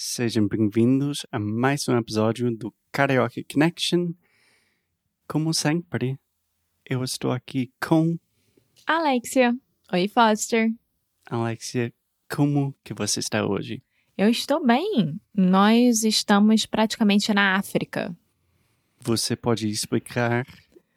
sejam 0.00 0.46
bem-vindos 0.46 1.26
a 1.32 1.40
mais 1.40 1.88
um 1.88 1.98
episódio 1.98 2.56
do 2.56 2.72
Karaoke 2.92 3.42
Connection. 3.42 4.12
Como 5.26 5.52
sempre, 5.52 6.16
eu 6.88 7.02
estou 7.02 7.32
aqui 7.32 7.72
com 7.84 8.16
Alexia. 8.86 9.52
Oi, 9.92 10.06
Foster. 10.06 10.70
Alexia. 11.28 11.92
Como 12.32 12.72
que 12.84 12.94
você 12.94 13.18
está 13.18 13.44
hoje? 13.44 13.82
Eu 14.16 14.28
estou 14.28 14.64
bem. 14.64 15.20
Nós 15.34 16.04
estamos 16.04 16.64
praticamente 16.64 17.34
na 17.34 17.56
África. 17.56 18.16
Você 19.00 19.34
pode 19.34 19.68
explicar 19.68 20.46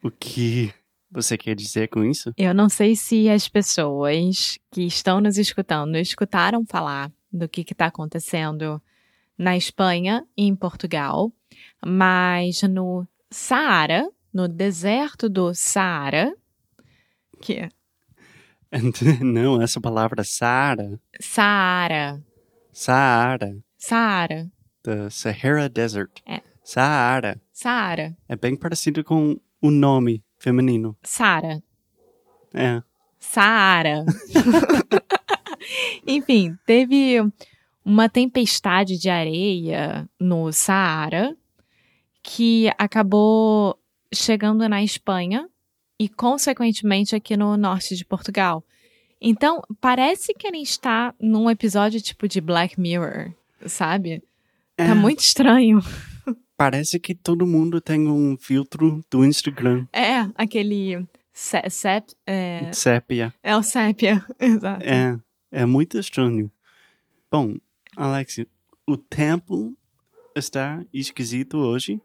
o 0.00 0.12
que 0.12 0.72
você 1.10 1.36
quer 1.36 1.56
dizer 1.56 1.88
com 1.88 2.04
isso? 2.04 2.32
Eu 2.38 2.54
não 2.54 2.68
sei 2.68 2.94
se 2.94 3.28
as 3.28 3.48
pessoas 3.48 4.60
que 4.70 4.82
estão 4.82 5.20
nos 5.20 5.38
escutando 5.38 5.96
escutaram 5.96 6.64
falar 6.64 7.10
do 7.32 7.48
que 7.48 7.62
está 7.62 7.86
acontecendo 7.86 8.80
na 9.38 9.56
Espanha 9.56 10.26
e 10.36 10.46
em 10.46 10.54
Portugal, 10.54 11.32
mas 11.84 12.62
no 12.62 13.06
Saara, 13.30 14.08
no 14.32 14.48
deserto 14.48 15.28
do 15.28 15.54
Saara, 15.54 16.34
que 17.40 17.68
Não, 19.20 19.60
essa 19.60 19.80
palavra 19.80 20.24
Saara. 20.24 20.98
Saara. 21.20 22.22
Saara. 22.72 23.56
Saara. 23.76 24.50
The 24.82 25.10
Sahara 25.10 25.68
Desert. 25.68 26.22
É. 26.26 26.40
Saara. 26.64 27.40
Saara. 27.52 28.16
É 28.28 28.36
bem 28.36 28.56
parecido 28.56 29.04
com 29.04 29.38
o 29.60 29.70
nome 29.70 30.24
feminino. 30.38 30.96
Sara. 31.02 31.62
É. 32.54 32.82
Saara. 33.18 34.04
Enfim, 36.06 36.56
teve 36.66 37.20
uma 37.84 38.08
tempestade 38.08 38.98
de 38.98 39.08
areia 39.10 40.08
no 40.20 40.52
Saara 40.52 41.36
que 42.22 42.70
acabou 42.78 43.78
chegando 44.14 44.68
na 44.68 44.82
Espanha 44.82 45.48
e, 45.98 46.08
consequentemente, 46.08 47.14
aqui 47.16 47.36
no 47.36 47.56
norte 47.56 47.96
de 47.96 48.04
Portugal. 48.04 48.64
Então, 49.20 49.62
parece 49.80 50.34
que 50.34 50.46
ele 50.46 50.58
está 50.58 51.14
num 51.20 51.48
episódio 51.50 52.00
tipo 52.00 52.26
de 52.28 52.40
Black 52.40 52.78
Mirror, 52.80 53.32
sabe? 53.66 54.22
É. 54.76 54.86
Tá 54.88 54.94
muito 54.94 55.20
estranho. 55.20 55.80
Parece 56.56 56.98
que 57.00 57.14
todo 57.14 57.46
mundo 57.46 57.80
tem 57.80 58.08
um 58.08 58.36
filtro 58.36 59.04
do 59.10 59.24
Instagram. 59.24 59.86
É, 59.92 60.20
aquele. 60.36 61.04
se- 61.32 61.68
Sep, 61.70 62.10
é, 62.26 62.70
Sépia. 62.72 63.34
é 63.42 63.56
o 63.56 63.62
sépia, 63.62 64.24
exato. 64.38 64.84
É. 64.84 65.18
É 65.50 65.66
muito 65.66 65.98
estranho. 65.98 66.50
Bom, 67.30 67.56
Alex, 67.94 68.38
o 68.86 68.96
tempo 68.96 69.76
está 70.34 70.82
esquisito 70.94 71.58
hoje. 71.58 72.00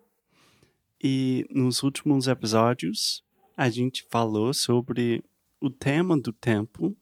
E 1.02 1.46
nos 1.50 1.82
últimos 1.82 2.28
episódios 2.28 3.24
a 3.56 3.70
gente 3.70 4.06
falou 4.10 4.54
sobre 4.54 5.24
o 5.62 5.70
tema 5.70 6.20
do 6.20 6.34
tempo 6.34 6.94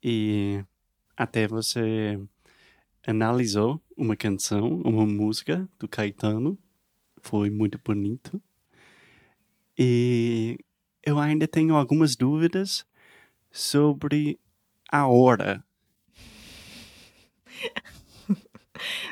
e 0.00 0.64
até 1.16 1.48
você 1.48 2.20
analisou 3.04 3.82
uma 3.96 4.14
canção, 4.14 4.80
uma 4.82 5.04
música 5.04 5.68
do 5.76 5.88
Caetano. 5.88 6.56
Foi 7.20 7.50
muito 7.50 7.80
bonito. 7.84 8.40
E 9.76 10.56
eu 11.02 11.18
ainda 11.18 11.48
tenho 11.48 11.74
algumas 11.74 12.14
dúvidas 12.14 12.86
sobre 13.50 14.38
a 14.88 15.08
hora. 15.08 15.64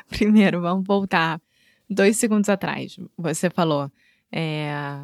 Primeiro, 0.09 0.61
vamos 0.61 0.85
voltar 0.85 1.41
dois 1.89 2.17
segundos 2.17 2.49
atrás. 2.49 2.97
Você 3.17 3.49
falou. 3.49 3.91
é, 4.31 5.03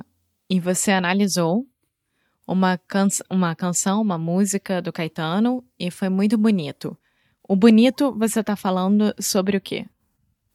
e 0.50 0.60
você 0.60 0.92
analisou 0.92 1.66
uma, 2.46 2.78
can 2.78 3.08
uma 3.30 3.56
canção, 3.56 4.02
uma 4.02 4.18
música 4.18 4.82
do 4.82 4.92
Caetano, 4.92 5.64
e 5.80 5.90
foi 5.90 6.10
muito 6.10 6.38
bonito. 6.38 6.98
O 7.48 7.56
bonito, 7.56 8.14
você 8.18 8.44
tá 8.44 8.56
falando 8.56 9.14
sobre 9.20 9.58
o 9.58 9.62
quê? 9.62 9.86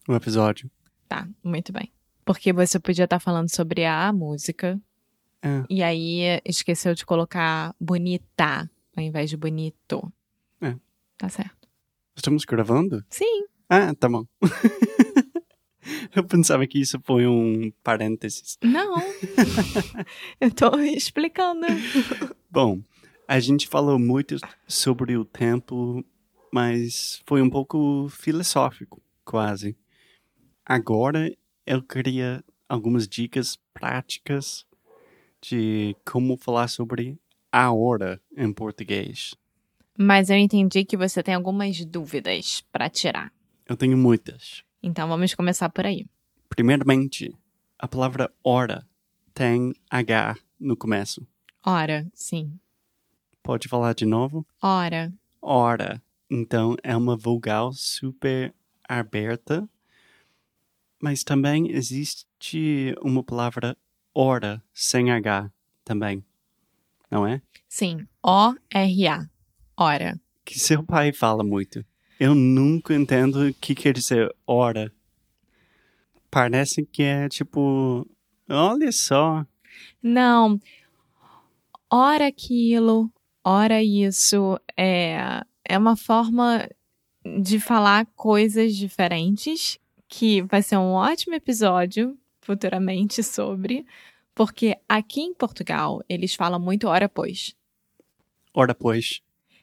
O 0.07 0.13
episódio. 0.13 0.69
Tá, 1.07 1.27
muito 1.43 1.73
bem. 1.73 1.91
Porque 2.23 2.53
você 2.53 2.79
podia 2.79 3.05
estar 3.05 3.19
falando 3.19 3.49
sobre 3.53 3.85
a 3.85 4.13
música, 4.13 4.79
É. 5.41 5.63
e 5.69 5.81
aí 5.83 6.39
esqueceu 6.45 6.93
de 6.93 7.05
colocar 7.05 7.75
bonita 7.79 8.69
ao 8.95 9.03
invés 9.03 9.29
de 9.29 9.35
bonito. 9.37 10.13
É. 10.61 10.75
Tá 11.17 11.27
certo. 11.29 11.67
Estamos 12.15 12.45
gravando? 12.45 13.03
Sim. 13.09 13.45
Ah, 13.69 13.93
tá 13.93 14.09
bom. 14.09 14.25
eu 16.15 16.23
pensava 16.23 16.65
que 16.65 16.79
isso 16.79 16.99
foi 17.05 17.27
um 17.27 17.71
parênteses. 17.83 18.57
Não. 18.63 18.95
Eu 20.41 20.51
tô 20.51 20.79
explicando. 20.79 21.67
Bom, 22.49 22.81
a 23.27 23.39
gente 23.39 23.67
falou 23.67 23.99
muito 23.99 24.37
sobre 24.67 25.15
o 25.15 25.23
tempo, 25.23 26.03
mas 26.51 27.21
foi 27.27 27.43
um 27.43 27.49
pouco 27.49 28.07
filosófico, 28.09 28.99
quase. 29.23 29.77
Agora 30.65 31.31
eu 31.65 31.83
queria 31.83 32.43
algumas 32.67 33.07
dicas 33.07 33.59
práticas 33.73 34.65
de 35.41 35.95
como 36.03 36.37
falar 36.37 36.67
sobre 36.67 37.19
a 37.51 37.71
hora 37.71 38.19
em 38.35 38.51
português. 38.51 39.35
Mas 39.97 40.29
eu 40.29 40.37
entendi 40.37 40.85
que 40.85 40.97
você 40.97 41.21
tem 41.21 41.33
algumas 41.33 41.83
dúvidas 41.85 42.63
pra 42.71 42.89
tirar. 42.89 43.31
Eu 43.69 43.77
tenho 43.77 43.95
muitas. 43.95 44.63
Então 44.81 45.07
vamos 45.07 45.35
começar 45.35 45.69
por 45.69 45.85
aí. 45.85 46.07
Primeiramente, 46.49 47.31
a 47.77 47.87
palavra 47.87 48.33
hora 48.43 48.83
tem 49.31 49.75
H 49.87 50.35
no 50.59 50.75
começo. 50.75 51.25
Ora, 51.63 52.09
sim. 52.11 52.59
Pode 53.43 53.67
falar 53.67 53.93
de 53.93 54.07
novo? 54.07 54.43
Ora. 54.59 55.13
hora. 55.39 56.01
Então 56.27 56.75
é 56.81 56.97
uma 56.97 57.15
vogal 57.15 57.71
super 57.71 58.55
aberta. 58.87 59.69
Mas 60.99 61.23
também 61.23 61.69
existe 61.71 62.95
uma 63.03 63.23
palavra 63.23 63.77
hora 64.15 64.63
sem 64.73 65.11
H 65.11 65.51
também. 65.85 66.25
Não 67.11 67.25
é? 67.25 67.39
Sim. 67.67 68.07
O-R-A. 68.23 69.29
Ora. 69.77 70.19
Que 70.43 70.59
seu 70.59 70.83
pai 70.83 71.13
fala 71.13 71.43
muito. 71.43 71.85
Eu 72.19 72.35
nunca 72.35 72.93
entendo 72.93 73.47
o 73.47 73.53
que 73.53 73.73
quer 73.73 73.93
dizer 73.93 74.35
hora. 74.45 74.91
Parece 76.29 76.85
que 76.85 77.01
é 77.01 77.29
tipo, 77.29 78.05
olha 78.49 78.91
só. 78.91 79.45
Não. 80.03 80.59
Ora 81.89 82.27
aquilo, 82.27 83.09
ora 83.41 83.81
isso. 83.81 84.59
É, 84.75 85.41
é 85.63 85.77
uma 85.77 85.95
forma 85.95 86.69
de 87.41 87.57
falar 87.57 88.05
coisas 88.17 88.75
diferentes 88.75 89.79
que 90.07 90.41
vai 90.41 90.61
ser 90.61 90.75
um 90.75 90.91
ótimo 90.91 91.35
episódio 91.35 92.17
futuramente 92.41 93.23
sobre, 93.23 93.85
porque 94.35 94.77
aqui 94.89 95.21
em 95.21 95.33
Portugal 95.33 96.03
eles 96.09 96.35
falam 96.35 96.59
muito 96.59 96.87
hora 96.89 97.07
pois. 97.07 97.55
Ora 98.53 98.75
pois. 98.75 99.21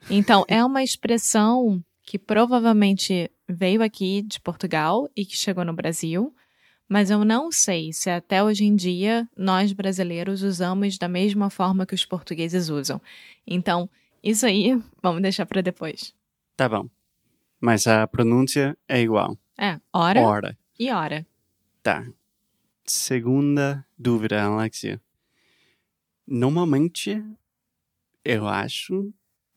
Então 0.09 0.45
é 0.49 0.65
uma 0.65 0.83
expressão 0.83 1.85
que 2.07 2.19
provavelmente 2.19 3.31
veio 3.47 3.83
aqui 3.83 4.23
de 4.23 4.41
Portugal 4.41 5.11
e 5.15 5.27
que 5.27 5.37
chegou 5.37 5.65
no 5.65 5.75
Brasil, 5.75 6.35
Mas 6.89 7.11
eu 7.11 7.25
não 7.25 7.51
sei 7.51 7.93
se 7.93 8.09
até 8.09 8.45
hoje 8.45 8.65
em 8.65 8.77
dia 8.77 9.29
nós 9.37 9.73
brasileiros 9.73 10.43
usamos 10.43 10.97
da 10.99 11.09
mesma 11.09 11.51
forma 11.51 11.85
que 11.85 11.97
os 11.97 12.05
portugueses 12.07 12.69
usam. 12.69 13.03
Então, 13.45 13.91
isso 14.23 14.47
aí, 14.47 14.81
vamos 15.03 15.21
deixar 15.21 15.47
para 15.47 15.61
depois. 15.61 16.15
Tá 16.57 16.69
bom. 16.69 16.89
Mas 17.61 17.89
a 17.89 18.07
pronúncia 18.07 18.79
é 18.89 19.01
igual. 19.03 19.37
É, 19.59 19.81
hora, 19.93 20.21
Hora. 20.21 20.59
e 20.79 20.89
hora. 20.93 21.27
Tá. 21.83 22.07
Segunda 22.85 23.85
dúvida, 23.99 24.41
Alexia. 24.45 25.01
Normalmente, 26.25 27.21
eu 28.25 28.47
acho, 28.47 29.13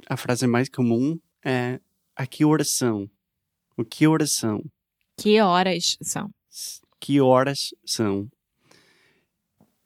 a 0.07 0.18
frase 0.18 0.48
mais 0.48 0.68
comum 0.68 1.19
é 1.45 1.80
a 2.19 2.27
que 2.27 2.44
horas 2.44 2.71
são? 2.71 3.10
O 3.77 3.86
que 3.86 4.06
horas 4.06 4.33
são? 4.33 4.62
Que 5.16 5.39
horas 5.39 5.98
são? 6.01 6.30
Que 7.00 7.21
horas 7.21 7.74
são? 7.86 8.30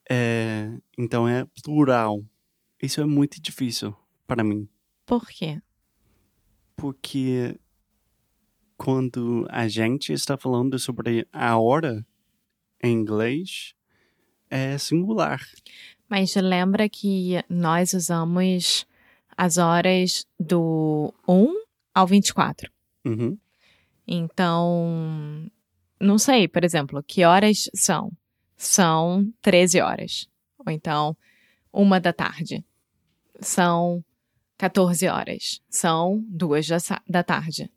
É, 0.09 0.67
então 0.97 1.27
é 1.27 1.45
plural. 1.63 2.25
Isso 2.81 2.99
é 2.99 3.05
muito 3.05 3.39
difícil 3.39 3.95
para 4.25 4.43
mim. 4.43 4.67
Por 5.05 5.27
quê? 5.27 5.61
Porque 6.75 7.55
quando 8.77 9.45
a 9.51 9.67
gente 9.67 10.11
está 10.11 10.35
falando 10.35 10.79
sobre 10.79 11.27
a 11.31 11.55
hora 11.59 12.03
em 12.81 12.93
inglês, 12.93 13.75
é 14.49 14.75
singular. 14.79 15.39
Mas 16.09 16.33
lembra 16.33 16.89
que 16.89 17.43
nós 17.47 17.93
usamos 17.93 18.87
as 19.37 19.59
horas 19.59 20.25
do 20.39 21.13
1 21.27 21.62
ao 21.93 22.07
24. 22.07 22.71
Uhum. 23.05 23.37
Então, 24.07 25.49
não 25.99 26.17
sei, 26.17 26.47
por 26.47 26.63
exemplo, 26.63 27.03
que 27.03 27.23
horas 27.23 27.69
são? 27.73 28.11
São 28.57 29.31
13 29.41 29.81
horas. 29.81 30.27
Ou 30.57 30.71
então, 30.71 31.15
uma 31.71 31.99
da 31.99 32.13
tarde. 32.13 32.63
São 33.39 34.03
14 34.57 35.07
horas. 35.07 35.61
São 35.69 36.23
duas 36.27 36.67
da, 36.67 36.77
da 37.07 37.23
tarde. 37.23 37.69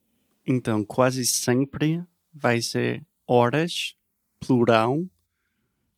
Então, 0.47 0.85
quase 0.85 1.25
sempre 1.25 2.03
vai 2.33 2.61
ser 2.61 3.05
horas, 3.27 3.97
plural, 4.39 5.05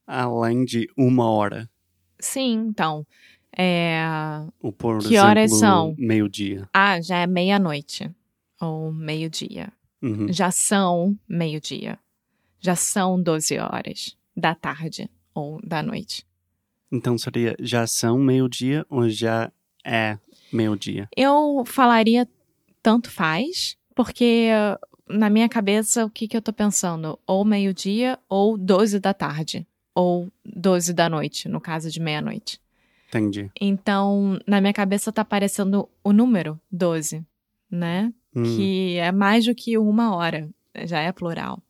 além 0.06 0.64
de 0.64 0.88
uma 0.96 1.28
hora. 1.30 1.68
Sim, 2.18 2.68
então. 2.68 3.06
É... 3.58 4.00
Ou, 4.62 4.72
por 4.72 4.98
Que 4.98 5.06
exemplo, 5.14 5.28
horas 5.30 5.58
são? 5.58 5.94
meio-dia. 5.98 6.68
Ah, 6.72 7.00
já 7.00 7.18
é 7.18 7.26
meia-noite. 7.26 8.08
Ou 8.60 8.92
meio-dia. 8.92 9.72
Uhum. 10.00 10.32
Já 10.32 10.50
são 10.52 11.18
meio-dia. 11.28 11.98
Já 12.60 12.76
são 12.76 13.20
12 13.20 13.58
horas 13.58 14.16
da 14.36 14.54
tarde 14.54 15.10
ou 15.34 15.60
da 15.64 15.82
noite. 15.82 16.24
Então, 16.90 17.18
seria 17.18 17.56
já 17.58 17.86
são 17.86 18.16
meio-dia 18.18 18.86
ou 18.88 19.08
já 19.08 19.50
é 19.84 20.18
meio-dia? 20.52 21.08
Eu 21.16 21.64
falaria 21.66 22.28
tanto 22.82 23.10
faz, 23.10 23.76
porque 23.94 24.48
na 25.08 25.28
minha 25.28 25.48
cabeça 25.48 26.04
o 26.04 26.10
que, 26.10 26.28
que 26.28 26.36
eu 26.36 26.42
tô 26.42 26.52
pensando? 26.52 27.18
Ou 27.26 27.44
meio-dia 27.44 28.18
ou 28.28 28.56
12 28.56 29.00
da 29.00 29.12
tarde. 29.12 29.66
Ou 29.94 30.30
12 30.44 30.92
da 30.94 31.08
noite, 31.08 31.48
no 31.48 31.60
caso 31.60 31.90
de 31.90 31.98
meia-noite. 32.00 32.60
Entendi. 33.08 33.50
Então, 33.60 34.38
na 34.46 34.60
minha 34.60 34.72
cabeça 34.72 35.10
tá 35.12 35.22
aparecendo 35.22 35.88
o 36.04 36.12
número 36.12 36.60
12, 36.70 37.24
né? 37.70 38.12
Hum, 38.34 38.42
Que 38.42 38.96
é 38.98 39.10
mais 39.10 39.46
do 39.46 39.54
que 39.54 39.78
uma 39.78 40.14
hora, 40.14 40.48
já 40.84 41.00
é 41.00 41.10
plural. 41.12 41.62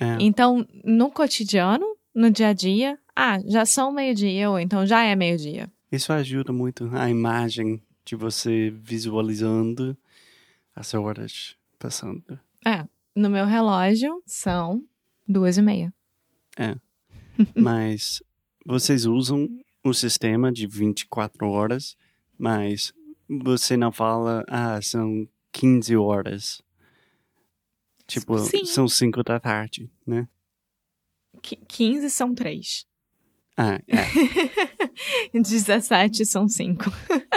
é. 0.00 0.16
Então, 0.20 0.66
no 0.84 1.10
cotidiano, 1.10 1.84
no 2.14 2.30
dia 2.30 2.48
a 2.48 2.52
dia, 2.52 2.98
ah, 3.14 3.40
já 3.46 3.64
são 3.66 3.90
meio-dia, 3.92 4.48
ou 4.50 4.58
então 4.60 4.86
já 4.86 5.02
é 5.04 5.16
meio-dia. 5.16 5.68
Isso 5.90 6.12
ajuda 6.12 6.52
muito 6.52 6.88
a 6.94 7.08
imagem 7.10 7.82
de 8.04 8.14
você 8.14 8.70
visualizando 8.70 9.96
as 10.74 10.94
horas 10.94 11.56
passando. 11.78 12.38
É, 12.64 12.84
no 13.14 13.28
meu 13.30 13.44
relógio 13.46 14.22
são 14.26 14.82
duas 15.26 15.56
e 15.58 15.62
meia. 15.62 15.92
Mas 17.54 18.22
vocês 18.64 19.04
usam 19.06 19.48
o 19.88 19.94
sistema 19.94 20.52
de 20.52 20.66
24 20.66 21.48
horas, 21.48 21.96
mas 22.38 22.92
você 23.28 23.76
não 23.76 23.92
fala, 23.92 24.44
ah, 24.48 24.80
são 24.82 25.28
15 25.52 25.96
horas. 25.96 26.62
Tipo, 28.06 28.38
Sim. 28.38 28.64
são 28.64 28.86
5 28.88 29.22
da 29.22 29.40
tarde, 29.40 29.90
né? 30.06 30.28
Qu- 31.42 31.56
15 31.68 32.08
são 32.10 32.34
três. 32.34 32.86
Ah, 33.56 33.80
é. 33.88 33.96
17 35.32 36.24
são 36.26 36.46
cinco. 36.48 36.84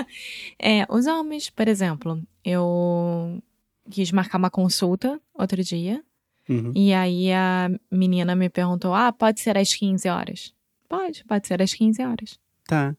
é, 0.59 0.85
os 0.89 1.07
homens, 1.07 1.49
por 1.49 1.67
exemplo, 1.67 2.21
eu 2.43 3.41
quis 3.89 4.11
marcar 4.11 4.37
uma 4.37 4.49
consulta 4.49 5.19
outro 5.33 5.63
dia. 5.63 6.03
Uhum. 6.47 6.71
E 6.75 6.93
aí 6.93 7.31
a 7.31 7.69
menina 7.91 8.35
me 8.35 8.49
perguntou: 8.49 8.93
Ah, 8.93 9.11
pode 9.13 9.39
ser 9.39 9.57
às 9.57 9.73
15 9.73 10.09
horas? 10.09 10.53
Pode, 10.89 11.23
pode 11.23 11.47
ser 11.47 11.61
às 11.61 11.73
15 11.73 12.01
horas. 12.01 12.39
Tá. 12.67 12.95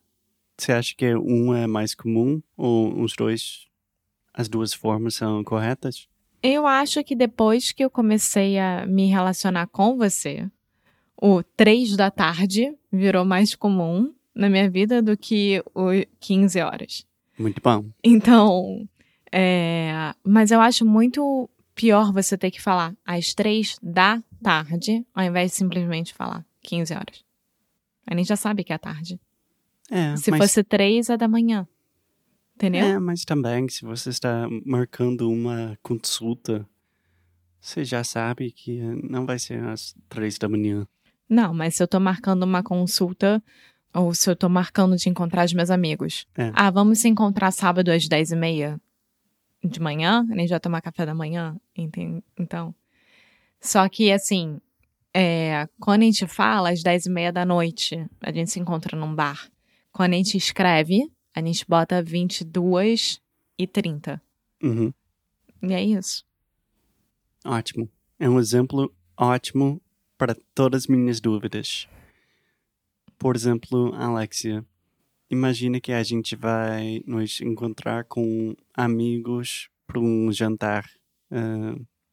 Você 0.56 0.72
acha 0.72 0.94
que 0.94 1.14
um 1.16 1.54
é 1.54 1.66
mais 1.66 1.94
comum 1.94 2.40
ou 2.56 3.02
os 3.02 3.14
dois, 3.16 3.66
as 4.32 4.48
duas 4.48 4.72
formas 4.72 5.14
são 5.14 5.42
corretas? 5.42 6.08
Eu 6.42 6.66
acho 6.66 7.02
que 7.02 7.16
depois 7.16 7.72
que 7.72 7.84
eu 7.84 7.90
comecei 7.90 8.58
a 8.58 8.86
me 8.86 9.06
relacionar 9.06 9.66
com 9.66 9.96
você, 9.96 10.48
o 11.20 11.42
3 11.42 11.96
da 11.96 12.10
tarde 12.10 12.74
virou 12.90 13.24
mais 13.24 13.54
comum 13.54 14.14
na 14.34 14.48
minha 14.48 14.70
vida 14.70 15.02
do 15.02 15.16
que 15.16 15.62
o 15.74 15.88
15 16.20 16.60
horas. 16.60 17.06
Muito 17.38 17.60
bom. 17.62 17.86
Então, 18.02 18.88
é, 19.32 20.14
mas 20.24 20.50
eu 20.50 20.60
acho 20.60 20.84
muito 20.84 21.48
pior 21.74 22.12
você 22.12 22.36
ter 22.36 22.50
que 22.50 22.60
falar 22.60 22.94
às 23.04 23.34
3 23.34 23.78
da 23.82 24.22
tarde, 24.42 25.04
ao 25.14 25.24
invés 25.24 25.50
de 25.50 25.56
simplesmente 25.56 26.14
falar 26.14 26.44
15 26.62 26.94
horas. 26.94 27.29
A 28.06 28.16
gente 28.16 28.26
já 28.28 28.36
sabe 28.36 28.64
que 28.64 28.72
é 28.72 28.78
tarde. 28.78 29.20
É, 29.90 30.16
Se 30.16 30.30
mas, 30.30 30.40
fosse 30.40 30.62
3 30.64 31.08
é 31.10 31.16
da 31.16 31.28
manhã. 31.28 31.66
Entendeu? 32.54 32.84
é, 32.86 32.98
mas 32.98 33.24
também, 33.24 33.68
se 33.68 33.84
você 33.84 34.10
está 34.10 34.46
marcando 34.66 35.30
uma 35.30 35.78
consulta, 35.82 36.68
você 37.60 37.84
já 37.84 38.04
sabe 38.04 38.52
que 38.52 38.80
não 39.08 39.24
vai 39.24 39.38
ser 39.38 39.62
às 39.64 39.94
três 40.08 40.38
da 40.38 40.48
manhã. 40.48 40.86
Não, 41.28 41.54
mas 41.54 41.76
se 41.76 41.82
eu 41.82 41.88
tô 41.88 41.98
marcando 41.98 42.42
uma 42.42 42.62
consulta, 42.62 43.42
ou 43.94 44.12
se 44.14 44.28
eu 44.30 44.36
tô 44.36 44.48
marcando 44.48 44.96
de 44.96 45.08
encontrar 45.08 45.44
os 45.46 45.52
meus 45.52 45.70
amigos. 45.70 46.26
É. 46.36 46.52
Ah, 46.54 46.70
vamos 46.70 46.98
se 47.00 47.08
encontrar 47.08 47.50
sábado 47.50 47.90
às 47.90 48.06
10 48.06 48.30
e 48.32 48.36
meia 48.36 48.80
de 49.64 49.80
manhã? 49.80 50.26
A 50.30 50.34
gente 50.38 50.50
vai 50.50 50.60
tomar 50.60 50.80
café 50.82 51.06
da 51.06 51.14
manhã? 51.14 51.56
Enten- 51.76 52.22
Então. 52.38 52.74
Só 53.60 53.88
que, 53.88 54.10
assim, 54.12 54.60
é, 55.14 55.68
quando 55.80 56.02
a 56.02 56.04
gente 56.04 56.26
fala 56.26 56.70
às 56.70 56.82
10 56.82 57.06
e 57.06 57.10
meia 57.10 57.32
da 57.32 57.44
noite, 57.44 58.06
a 58.20 58.32
gente 58.32 58.50
se 58.50 58.60
encontra 58.60 58.96
num 58.96 59.14
bar. 59.14 59.50
Quando 59.92 60.14
a 60.14 60.16
gente 60.16 60.36
escreve, 60.36 61.10
a 61.34 61.40
gente 61.40 61.64
bota 61.68 62.02
22 62.02 63.20
e 63.58 63.66
30. 63.66 64.22
Uhum. 64.62 64.92
E 65.62 65.72
é 65.72 65.82
isso. 65.82 66.24
Ótimo. 67.44 67.88
É 68.18 68.28
um 68.28 68.38
exemplo 68.38 68.92
ótimo 69.16 69.80
para 70.16 70.36
todas 70.54 70.82
as 70.82 70.86
minhas 70.86 71.20
dúvidas. 71.20 71.88
Por 73.18 73.34
exemplo, 73.34 73.94
Alexia, 73.94 74.64
imagina 75.28 75.80
que 75.80 75.92
a 75.92 76.02
gente 76.02 76.36
vai 76.36 77.02
nos 77.06 77.40
encontrar 77.40 78.04
com 78.04 78.54
amigos 78.74 79.68
para 79.86 79.98
um 79.98 80.30
jantar 80.32 80.88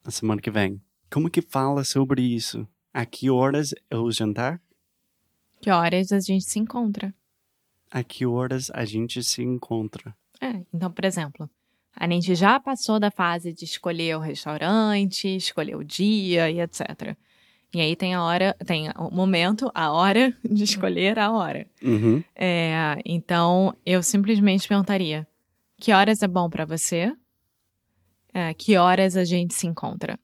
na 0.04 0.10
semana 0.10 0.40
que 0.40 0.50
vem. 0.50 0.82
Como 1.10 1.30
que 1.30 1.40
fala 1.40 1.84
sobre 1.84 2.22
isso? 2.22 2.66
A 2.98 3.06
que 3.06 3.30
horas 3.30 3.72
é 3.88 3.96
o 3.96 4.10
jantar? 4.10 4.60
Que 5.60 5.70
horas 5.70 6.10
a 6.10 6.18
gente 6.18 6.44
se 6.44 6.58
encontra? 6.58 7.14
A 7.88 8.02
que 8.02 8.26
horas 8.26 8.72
a 8.74 8.84
gente 8.84 9.22
se 9.22 9.40
encontra? 9.40 10.16
É, 10.40 10.64
então, 10.74 10.90
por 10.90 11.04
exemplo, 11.04 11.48
a 11.94 12.08
gente 12.08 12.34
já 12.34 12.58
passou 12.58 12.98
da 12.98 13.08
fase 13.08 13.52
de 13.52 13.64
escolher 13.64 14.16
o 14.16 14.20
restaurante, 14.20 15.28
escolher 15.28 15.76
o 15.76 15.84
dia 15.84 16.50
e 16.50 16.58
etc. 16.60 17.16
E 17.72 17.80
aí 17.80 17.94
tem 17.94 18.16
a 18.16 18.24
hora, 18.24 18.56
tem 18.66 18.90
o 18.98 19.12
momento, 19.12 19.70
a 19.72 19.92
hora 19.92 20.36
de 20.42 20.64
escolher 20.64 21.20
a 21.20 21.30
hora. 21.30 21.68
Uhum. 21.80 22.20
É, 22.34 23.00
então, 23.04 23.76
eu 23.86 24.02
simplesmente 24.02 24.66
perguntaria: 24.66 25.24
que 25.76 25.92
horas 25.92 26.20
é 26.20 26.26
bom 26.26 26.50
pra 26.50 26.64
você? 26.64 27.14
É, 28.34 28.52
que 28.54 28.76
horas 28.76 29.16
a 29.16 29.24
gente 29.24 29.54
se 29.54 29.68
encontra? 29.68 30.18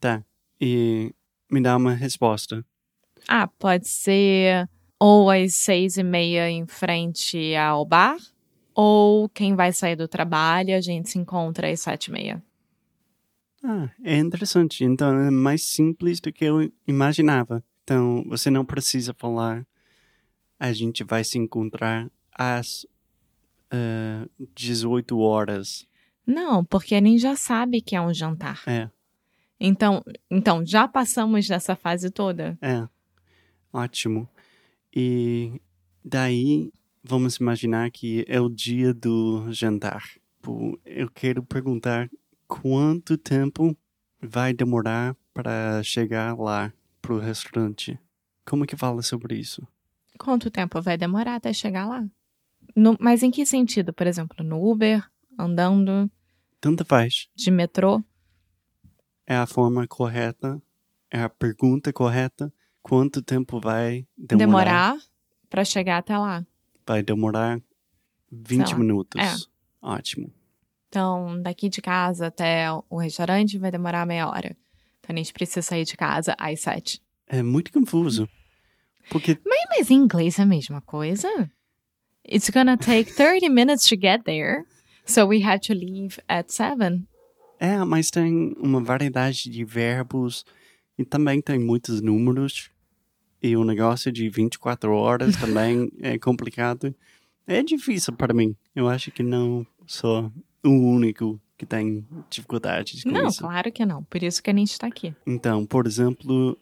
Tá. 0.00 0.24
E 0.60 1.14
me 1.50 1.60
dá 1.60 1.76
uma 1.76 1.94
resposta. 1.94 2.64
Ah, 3.28 3.46
pode 3.46 3.88
ser 3.88 4.68
ou 4.98 5.30
às 5.30 5.54
seis 5.54 5.96
e 5.96 6.02
meia 6.02 6.50
em 6.50 6.66
frente 6.66 7.56
ao 7.56 7.86
bar, 7.86 8.18
ou 8.74 9.28
quem 9.30 9.56
vai 9.56 9.72
sair 9.72 9.96
do 9.96 10.06
trabalho, 10.06 10.76
a 10.76 10.80
gente 10.80 11.08
se 11.08 11.18
encontra 11.18 11.70
às 11.70 11.80
sete 11.80 12.06
e 12.06 12.12
meia. 12.12 12.42
Ah, 13.62 13.90
é 14.02 14.18
interessante. 14.18 14.84
Então 14.84 15.18
é 15.18 15.30
mais 15.30 15.64
simples 15.64 16.20
do 16.20 16.32
que 16.32 16.44
eu 16.44 16.70
imaginava. 16.86 17.62
Então, 17.82 18.22
você 18.26 18.50
não 18.50 18.64
precisa 18.64 19.12
falar. 19.12 19.66
A 20.58 20.72
gente 20.72 21.02
vai 21.02 21.24
se 21.24 21.38
encontrar 21.38 22.10
às 22.32 22.84
uh, 23.72 24.30
18 24.54 25.18
horas. 25.18 25.86
Não, 26.26 26.64
porque 26.64 26.94
a 26.94 26.98
gente 26.98 27.18
já 27.18 27.34
sabe 27.34 27.80
que 27.80 27.96
é 27.96 28.00
um 28.00 28.14
jantar. 28.14 28.62
É, 28.66 28.88
Então, 29.60 30.02
então 30.30 30.64
já 30.64 30.88
passamos 30.88 31.46
dessa 31.46 31.76
fase 31.76 32.10
toda. 32.10 32.58
é. 32.62 32.88
Ótimo. 33.72 34.28
E 34.92 35.60
daí, 36.04 36.72
vamos 37.04 37.36
imaginar 37.36 37.88
que 37.92 38.24
é 38.26 38.40
o 38.40 38.48
dia 38.48 38.92
do 38.92 39.52
jantar. 39.52 40.02
Eu 40.84 41.08
quero 41.08 41.40
perguntar 41.44 42.10
quanto 42.48 43.16
tempo 43.16 43.76
vai 44.20 44.52
demorar 44.52 45.14
para 45.32 45.80
chegar 45.84 46.36
lá 46.36 46.72
pro 47.00 47.18
restaurante. 47.20 47.96
Como 48.44 48.66
que 48.66 48.76
fala 48.76 49.02
sobre 49.02 49.36
isso? 49.38 49.62
Quanto 50.18 50.50
tempo 50.50 50.82
vai 50.82 50.98
demorar 50.98 51.36
até 51.36 51.52
chegar 51.52 51.86
lá? 51.86 52.04
No- 52.74 52.96
mas 52.98 53.22
em 53.22 53.30
que 53.30 53.46
sentido? 53.46 53.92
Por 53.92 54.06
exemplo, 54.08 54.44
no 54.44 54.68
Uber, 54.68 55.08
andando, 55.38 56.10
Tanto 56.60 56.84
faz. 56.84 57.28
de 57.36 57.50
metrô? 57.52 58.02
É 59.30 59.36
a 59.36 59.46
forma 59.46 59.86
correta, 59.86 60.60
é 61.08 61.22
a 61.22 61.28
pergunta 61.28 61.92
correta. 61.92 62.52
Quanto 62.82 63.22
tempo 63.22 63.60
vai 63.60 64.04
demorar? 64.18 64.38
Demorar 64.38 64.98
para 65.48 65.64
chegar 65.64 65.98
até 65.98 66.18
lá. 66.18 66.44
Vai 66.84 67.00
demorar 67.00 67.62
20 68.32 68.72
lá. 68.72 68.78
minutos. 68.78 69.20
É. 69.20 69.32
Ótimo. 69.80 70.32
Então, 70.88 71.40
daqui 71.40 71.68
de 71.68 71.80
casa 71.80 72.26
até 72.26 72.66
o 72.72 72.98
restaurante 72.98 73.56
vai 73.56 73.70
demorar 73.70 74.04
meia 74.04 74.28
hora. 74.28 74.56
Então, 74.98 75.14
a 75.14 75.16
gente 75.16 75.32
precisa 75.32 75.62
sair 75.62 75.84
de 75.84 75.96
casa 75.96 76.34
às 76.36 76.62
sete. 76.62 77.00
É 77.28 77.40
muito 77.40 77.72
confuso. 77.72 78.28
Porque 79.10 79.38
Mas 79.46 79.92
em 79.92 79.94
inglês 79.94 80.40
é 80.40 80.42
a 80.42 80.46
mesma 80.46 80.80
coisa? 80.80 81.28
It's 82.28 82.50
gonna 82.50 82.76
take 82.76 83.14
30 83.14 83.48
minutes 83.48 83.86
to 83.86 83.94
get 83.94 84.24
there. 84.24 84.64
So 85.06 85.26
we 85.26 85.40
had 85.40 85.60
to 85.68 85.72
leave 85.72 86.20
at 86.28 86.52
seven. 86.52 87.06
É, 87.60 87.76
mas 87.84 88.10
tem 88.10 88.54
uma 88.58 88.80
variedade 88.80 89.50
de 89.50 89.64
verbos 89.66 90.46
e 90.98 91.04
também 91.04 91.42
tem 91.42 91.58
muitos 91.58 92.00
números. 92.00 92.70
E 93.42 93.54
o 93.54 93.64
negócio 93.64 94.10
de 94.10 94.28
24 94.30 94.90
horas 94.94 95.36
também 95.36 95.92
é 96.00 96.18
complicado. 96.18 96.94
É 97.46 97.62
difícil 97.62 98.14
para 98.14 98.32
mim. 98.32 98.56
Eu 98.74 98.88
acho 98.88 99.10
que 99.10 99.22
não 99.22 99.66
sou 99.86 100.32
o 100.64 100.70
único 100.70 101.38
que 101.58 101.66
tem 101.66 102.06
dificuldades 102.30 103.02
com 103.02 103.10
Não, 103.10 103.26
isso. 103.26 103.40
claro 103.40 103.70
que 103.70 103.84
não. 103.84 104.02
Por 104.04 104.22
isso 104.22 104.42
que 104.42 104.48
a 104.48 104.54
gente 104.54 104.78
tá 104.78 104.86
aqui. 104.86 105.14
Então, 105.26 105.66
por 105.66 105.86
exemplo, 105.86 106.56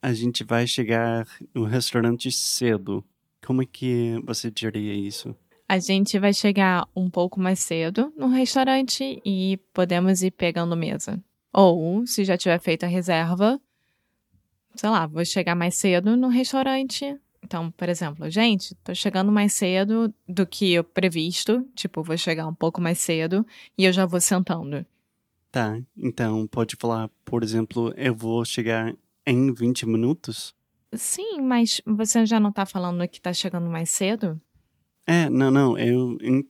a 0.00 0.12
gente 0.12 0.44
vai 0.44 0.64
chegar 0.66 1.26
no 1.52 1.64
restaurante 1.64 2.30
cedo. 2.30 3.04
Como 3.44 3.62
é 3.62 3.66
que 3.66 4.20
você 4.24 4.48
diria 4.48 4.94
isso? 4.94 5.34
A 5.68 5.78
gente 5.78 6.18
vai 6.18 6.32
chegar 6.32 6.86
um 6.94 7.10
pouco 7.10 7.40
mais 7.40 7.58
cedo 7.58 8.12
no 8.16 8.28
restaurante 8.28 9.20
e 9.24 9.58
podemos 9.72 10.22
ir 10.22 10.30
pegando 10.30 10.76
mesa. 10.76 11.22
Ou, 11.52 12.06
se 12.06 12.24
já 12.24 12.36
tiver 12.36 12.60
feito 12.60 12.84
a 12.84 12.88
reserva, 12.88 13.60
sei 14.76 14.90
lá, 14.90 15.06
vou 15.06 15.24
chegar 15.24 15.56
mais 15.56 15.74
cedo 15.74 16.16
no 16.16 16.28
restaurante. 16.28 17.18
Então, 17.42 17.70
por 17.72 17.88
exemplo, 17.88 18.28
gente, 18.30 18.74
tô 18.76 18.94
chegando 18.94 19.32
mais 19.32 19.52
cedo 19.52 20.12
do 20.28 20.46
que 20.46 20.78
o 20.78 20.84
previsto. 20.84 21.66
Tipo, 21.74 22.02
vou 22.02 22.16
chegar 22.16 22.46
um 22.46 22.54
pouco 22.54 22.80
mais 22.80 22.98
cedo 22.98 23.44
e 23.76 23.84
eu 23.84 23.92
já 23.92 24.06
vou 24.06 24.20
sentando. 24.20 24.86
Tá, 25.50 25.80
então 25.96 26.46
pode 26.46 26.76
falar, 26.76 27.08
por 27.24 27.42
exemplo, 27.42 27.92
eu 27.96 28.14
vou 28.14 28.44
chegar 28.44 28.94
em 29.26 29.52
20 29.52 29.86
minutos? 29.86 30.54
Sim, 30.92 31.40
mas 31.40 31.80
você 31.84 32.24
já 32.24 32.38
não 32.38 32.52
tá 32.52 32.64
falando 32.66 33.06
que 33.08 33.20
tá 33.20 33.32
chegando 33.32 33.68
mais 33.68 33.90
cedo? 33.90 34.40
É, 35.06 35.28
não, 35.30 35.50
não, 35.50 35.78
eu 35.78 36.16
en- 36.20 36.44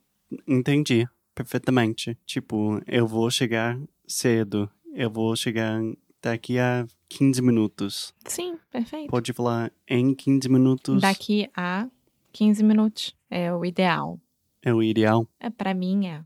entendi 0.46 1.06
perfeitamente. 1.34 2.16
Tipo, 2.24 2.80
eu 2.86 3.06
vou 3.06 3.30
chegar 3.30 3.78
cedo, 4.06 4.70
eu 4.94 5.10
vou 5.10 5.34
chegar 5.36 5.80
daqui 6.22 6.58
a 6.58 6.86
15 7.08 7.42
minutos. 7.42 8.14
Sim, 8.26 8.58
perfeito. 8.70 9.10
Pode 9.10 9.32
falar 9.32 9.70
em 9.88 10.14
15 10.14 10.48
minutos 10.48 11.00
Daqui 11.02 11.48
a 11.54 11.88
15 12.32 12.62
minutos. 12.64 13.14
É 13.30 13.52
o 13.52 13.64
ideal. 13.64 14.18
é 14.62 14.72
o 14.74 14.82
ideal. 14.82 15.28
É, 15.38 15.50
pra 15.50 15.74
mim 15.74 16.06
é. 16.06 16.24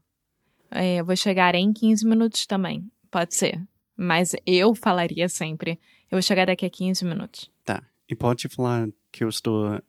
É, 0.70 0.96
Eu 1.00 1.04
vou 1.04 1.16
chegar 1.16 1.54
em 1.54 1.72
15 1.72 2.06
minutos 2.06 2.46
também. 2.46 2.88
Pode 3.10 3.34
ser. 3.34 3.60
Mas 3.96 4.34
eu 4.46 4.74
falaria 4.74 5.28
sempre. 5.28 5.72
Eu 6.10 6.16
vou 6.16 6.22
chegar 6.22 6.46
daqui 6.46 6.64
a 6.64 6.70
15 6.70 7.04
minutos. 7.04 7.50
Tá, 7.64 7.82
e 8.08 8.14
pode 8.14 8.48
falar 8.48 8.88
que 9.12 9.24
eu 9.24 9.28
estou 9.28 9.80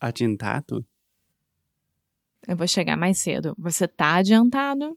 adiantado? 0.00 0.84
Eu 2.46 2.56
vou 2.56 2.68
chegar 2.68 2.96
mais 2.96 3.18
cedo. 3.18 3.54
Você 3.58 3.88
tá 3.88 4.16
adiantado? 4.16 4.96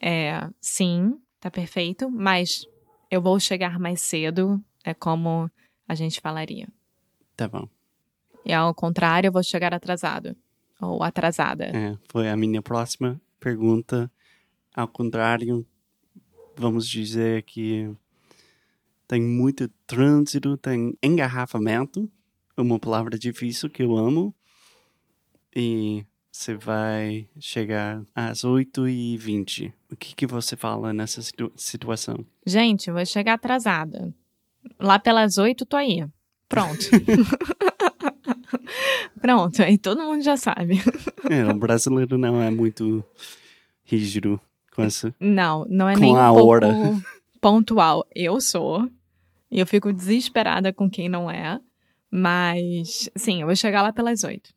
É, 0.00 0.48
sim, 0.60 1.18
tá 1.40 1.50
perfeito. 1.50 2.10
Mas 2.10 2.66
eu 3.10 3.20
vou 3.20 3.38
chegar 3.38 3.78
mais 3.78 4.00
cedo. 4.00 4.62
É 4.84 4.92
como 4.92 5.50
a 5.86 5.94
gente 5.94 6.20
falaria. 6.20 6.68
Tá 7.36 7.48
bom. 7.48 7.68
E 8.44 8.52
ao 8.52 8.74
contrário, 8.74 9.28
eu 9.28 9.32
vou 9.32 9.42
chegar 9.42 9.72
atrasado. 9.72 10.36
Ou 10.80 11.02
atrasada. 11.02 11.66
É, 11.66 11.96
foi 12.08 12.28
a 12.28 12.36
minha 12.36 12.60
próxima 12.60 13.20
pergunta. 13.38 14.10
Ao 14.74 14.88
contrário, 14.88 15.64
vamos 16.56 16.88
dizer 16.88 17.42
que 17.42 17.94
tem 19.06 19.22
muito 19.22 19.68
trânsito, 19.86 20.56
tem 20.56 20.96
engarrafamento, 21.02 22.10
uma 22.56 22.78
palavra 22.78 23.18
difícil 23.18 23.68
que 23.68 23.82
eu 23.82 23.96
amo. 23.96 24.34
E 25.54 26.04
você 26.32 26.54
vai 26.54 27.28
chegar 27.38 28.02
às 28.14 28.42
8h20. 28.42 29.72
O 29.92 29.96
que, 29.96 30.14
que 30.14 30.26
você 30.26 30.56
fala 30.56 30.92
nessa 30.92 31.20
situ- 31.20 31.52
situação? 31.54 32.24
Gente, 32.46 32.88
eu 32.88 32.94
vou 32.94 33.04
chegar 33.04 33.34
atrasada. 33.34 34.12
Lá 34.80 34.98
pelas 34.98 35.36
oito, 35.38 35.66
tô 35.66 35.76
aí. 35.76 36.04
Pronto. 36.48 36.80
Pronto, 39.20 39.62
aí 39.62 39.78
todo 39.78 40.02
mundo 40.02 40.22
já 40.22 40.36
sabe. 40.36 40.80
É, 41.30 41.44
o 41.46 41.54
brasileiro 41.54 42.18
não 42.18 42.40
é 42.42 42.50
muito 42.50 43.04
rígido 43.84 44.40
com 44.74 44.82
essa. 44.82 45.14
Não, 45.20 45.64
não 45.68 45.88
é 45.88 45.94
Com 45.94 46.00
nem 46.00 46.12
um 46.14 46.16
a 46.16 46.28
pouco 46.32 46.46
hora. 46.48 46.68
pontual. 47.40 48.06
Eu 48.14 48.40
sou. 48.40 48.88
E 49.50 49.60
eu 49.60 49.66
fico 49.66 49.92
desesperada 49.92 50.72
com 50.72 50.88
quem 50.88 51.08
não 51.08 51.30
é. 51.30 51.60
Mas, 52.10 53.08
sim, 53.16 53.40
eu 53.40 53.46
vou 53.46 53.56
chegar 53.56 53.82
lá 53.82 53.92
pelas 53.92 54.22
oito. 54.24 54.50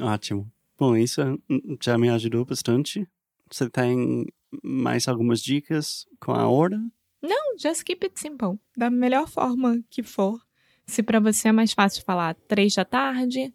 Ótimo. 0.00 0.50
Bom, 0.78 0.96
isso 0.96 1.20
hum, 1.50 1.76
já 1.82 1.98
me 1.98 2.08
ajudou 2.08 2.44
bastante. 2.44 3.08
Você 3.50 3.68
tem 3.68 4.26
mais 4.62 5.08
algumas 5.08 5.42
dicas 5.42 6.06
com 6.20 6.32
a 6.32 6.48
hora? 6.48 6.78
Não, 7.20 7.58
just 7.58 7.82
keep 7.82 8.04
it 8.04 8.18
simple. 8.18 8.58
Da 8.76 8.88
melhor 8.88 9.28
forma 9.28 9.82
que 9.90 10.02
for. 10.02 10.40
Se 10.86 11.02
pra 11.02 11.20
você 11.20 11.48
é 11.48 11.52
mais 11.52 11.72
fácil 11.72 12.04
falar 12.04 12.34
três 12.46 12.74
da 12.74 12.84
tarde, 12.84 13.52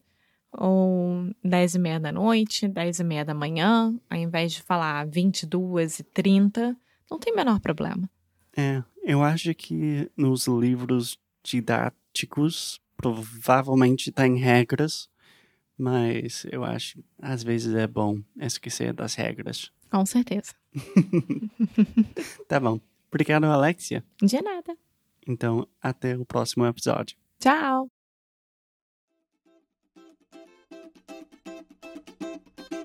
ou 0.52 1.32
dez 1.44 1.74
e 1.74 1.80
meia 1.80 2.00
da 2.00 2.12
noite, 2.12 2.68
dez 2.68 3.00
e 3.00 3.04
meia 3.04 3.26
da 3.26 3.34
manhã, 3.34 3.98
ao 4.10 4.18
invés 4.18 4.54
de 4.54 4.62
falar 4.62 5.08
vinte 5.08 5.44
e 5.44 5.46
duas 5.48 6.00
e 6.00 6.04
trinta, 6.04 6.78
não 7.10 7.18
tem 7.18 7.34
o 7.34 7.36
menor 7.36 7.60
problema. 7.60 8.10
É, 8.56 8.84
eu 9.02 9.24
acho 9.24 9.54
que 9.56 10.12
nos 10.16 10.46
livros 10.48 11.18
didáticos 11.44 12.80
provavelmente 12.96 14.12
tem 14.12 14.38
regras, 14.38 15.10
mas 15.78 16.46
eu 16.52 16.64
acho 16.64 17.04
às 17.22 17.44
vezes 17.44 17.74
é 17.76 17.88
bom 17.88 18.20
esquecer 18.40 18.94
das 18.94 19.16
regras. 19.16 19.72
Com 19.90 20.06
certeza. 20.06 20.54
Tá 22.48 22.60
bom. 22.60 22.80
Obrigado, 23.10 23.46
Alexia. 23.46 24.04
De 24.22 24.42
nada. 24.42 24.76
Então, 25.28 25.68
até 25.82 26.18
o 26.18 26.26
próximo 26.26 26.66
episódio. 26.66 27.16
Tchau! 27.40 27.88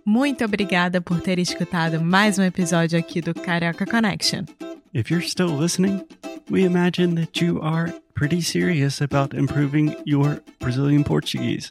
Muito 0.05 0.45
obrigada 0.45 1.01
por 1.01 1.21
ter 1.21 1.39
escutado 1.39 2.01
mais 2.01 2.39
um 2.39 2.43
episódio 2.43 2.99
aqui 2.99 3.21
do 3.21 3.35
Carioca 3.35 3.85
Connection. 3.85 4.45
If 4.95 5.11
you're 5.11 5.27
still 5.27 5.55
listening, 5.59 6.03
we 6.51 6.63
imagine 6.65 7.15
that 7.17 7.45
you 7.45 7.61
are 7.63 7.93
pretty 8.15 8.41
serious 8.41 9.03
about 9.03 9.37
improving 9.37 9.95
your 10.07 10.43
Brazilian 10.61 11.03
Portuguese. 11.05 11.71